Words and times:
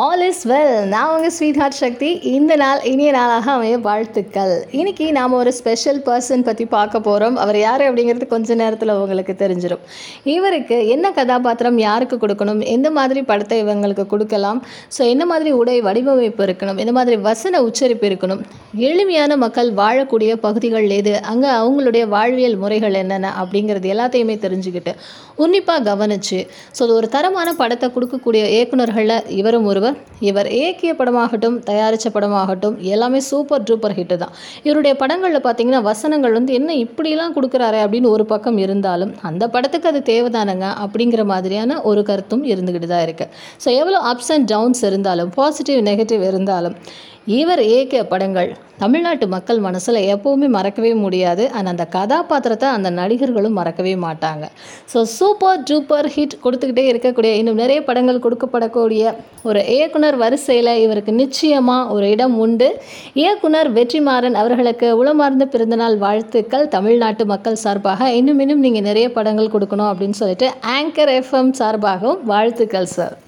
All 0.00 0.22
is 0.26 0.42
well 0.50 0.72
நான் 0.90 1.10
உங்கள் 1.12 1.32
sweet 1.36 1.58
heart 1.60 1.76
சக்தி. 1.82 2.08
இந்த 2.38 2.52
நாள் 2.62 2.80
இனிய 2.90 3.10
நாளாக 3.16 3.46
அமைய 3.52 3.76
வாழ்த்துக்கள். 3.86 4.52
இன்னைக்கு 4.78 5.06
நாம் 5.16 5.36
ஒரு 5.38 5.50
ஸ்பெஷல் 5.58 6.00
பர்சன் 6.08 6.44
பற்றி 6.48 6.64
பார்க்க 6.74 7.00
போகிறோம் 7.06 7.36
அவர் 7.44 7.58
யார் 7.62 7.82
அப்படிங்கிறது 7.86 8.26
கொஞ்ச 8.32 8.56
நேரத்தில் 8.62 8.92
உங்களுக்கு 9.02 9.34
தெரிஞ்சிடும் 9.42 9.82
இவருக்கு 10.34 10.76
என்ன 10.94 11.06
கதாபாத்திரம் 11.18 11.78
யாருக்கு 11.86 12.18
கொடுக்கணும்? 12.24 12.60
எந்த 12.74 12.90
மாதிரி 12.98 13.22
படத்தை 13.30 13.58
இவங்களுக்கு 13.64 14.04
கொடுக்கலாம்? 14.12 14.60
ஸோ 14.96 15.00
என்ன 15.12 15.26
மாதிரி 15.32 15.52
உடை 15.60 15.76
வடிவமைப்பு 15.88 16.44
இருக்கணும்? 16.48 16.78
எந்த 16.84 16.94
மாதிரி 16.98 17.18
வசன 17.28 17.62
உச்சரிப்பு 17.68 18.06
இருக்கணும்? 18.10 18.42
எளிமையான 18.88 19.38
மக்கள் 19.44 19.72
வாழக்கூடிய 19.80 20.36
பகுதிகள் 20.46 20.88
எது? 20.98 21.16
அங்கே 21.32 21.50
அவங்களுடைய 21.62 22.04
வாழ்வியல் 22.16 22.58
முறைகள் 22.64 23.00
என்னென்ன? 23.02 23.32
அப்படிங்கிறது 23.44 23.92
எல்லாத்தையுமே 23.96 24.38
தெரிஞ்சுக்கிட்டு 24.46 24.94
உன்னிப்பாக 25.42 25.82
கவனித்து 25.90 26.38
ஸோ 26.76 26.80
அது 26.84 26.94
ஒரு 27.00 27.10
தரமான 27.16 27.48
படத்தை 27.64 27.88
கொடுக்கக்கூடிய 27.96 28.44
இயக்குனர்களில் 28.54 29.18
இவரும் 29.40 29.68
ஒருவர். 29.70 29.86
இவர் 30.28 30.48
இயக்கிய 30.58 30.92
படமாகட்டும் 31.00 31.56
தயாரித்த 31.70 32.10
படமாகட்டும் 32.16 32.76
எல்லாமே 32.94 33.20
சூப்பர் 33.30 33.66
டூப்பர் 33.68 33.96
ஹிட்டு 33.98 34.16
தான். 34.22 34.34
இவருடைய 34.66 34.94
படங்களில் 35.02 35.44
பார்த்தீங்கன்னா 35.46 35.82
வசனங்கள் 35.90 36.36
வந்து 36.38 36.52
என்ன 36.60 36.76
இப்படிலாம் 36.84 37.34
கொடுக்குறாரு? 37.36 37.80
அப்படின்னு 37.84 38.14
ஒரு 38.16 38.26
பக்கம் 38.32 38.60
இருந்தாலும் 38.66 39.12
அந்த 39.30 39.44
படத்துக்கு 39.56 39.90
அது 39.92 40.02
தேவைதானங்க? 40.12 40.68
அப்படிங்கிற 40.86 41.24
மாதிரியான 41.32 41.80
ஒரு 41.90 42.02
கருத்தும் 42.10 42.46
இருந்துக்கிட்டு 42.52 42.90
தான் 42.94 43.04
இருக்குது 43.08 43.34
ஸோ 43.64 43.68
எவ்வளோ 43.80 44.00
அப்ஸ் 44.12 44.32
அண்ட் 44.36 44.48
டவுன்ஸ் 44.54 44.82
இருந்தாலும் 44.90 45.30
பாசிட்டிவ் 45.40 45.82
நெகட்டிவ் 45.90 46.24
இருந்தாலும் 46.30 46.76
இவர் 47.38 47.60
இயக்கிய 47.70 48.02
படங்கள் 48.10 48.50
தமிழ்நாட்டு 48.82 49.26
மக்கள் 49.32 49.58
மனசில் 49.64 49.98
எப்போவுமே 50.12 50.48
மறக்கவே 50.56 50.90
முடியாது. 51.02 51.44
அண்ட் 51.56 51.70
அந்த 51.72 51.84
கதாபாத்திரத்தை 51.94 52.68
அந்த 52.76 52.88
நடிகர்களும் 52.98 53.56
மறக்கவே 53.58 53.94
மாட்டாங்க. 54.04 54.44
ஸோ 54.92 54.98
சூப்பர் 55.16 55.60
டூப்பர் 55.70 56.08
ஹிட் 56.14 56.36
கொடுத்துக்கிட்டே 56.44 56.84
இருக்கக்கூடிய 56.90 57.32
இன்னும் 57.40 57.60
நிறைய 57.62 57.80
படங்கள் 57.88 58.22
கொடுக்கப்படக்கூடிய 58.26 59.12
ஒரு 59.48 59.60
இயக்குனர் 59.76 60.16
வரிசையில் 60.16 60.72
இவருக்கு 60.84 61.12
நிச்சயமாக 61.12 61.92
ஒரு 61.92 62.10
இடம் 62.10 62.38
உண்டு. 62.38 62.68
இயக்குனர் 63.14 63.70
வெற்றிமாறன் 63.72 64.38
அவர்களுக்கு 64.42 64.90
உளமார்ந்த 64.96 65.46
பிறந்தநாள் 65.46 65.96
வாழ்த்துக்கள். 65.98 66.68
தமிழ்நாட்டு 66.68 67.26
மக்கள் 67.26 67.62
சார்பாக 67.64 68.10
இன்னும் 68.12 68.38
இன்னும் 68.38 68.60
நீங்கள் 68.60 68.88
நிறைய 68.90 69.12
படங்கள் 69.12 69.54
கொடுக்கணும் 69.56 69.90
அப்படின்னு 69.92 70.20
சொல்லிட்டு 70.22 70.50
ஆங்கர் 70.78 71.12
எஃப்எம் 71.20 71.52
சார்பாகவும் 71.62 72.22
வாழ்த்துக்கள் 72.24 72.92
சார் 72.96 73.27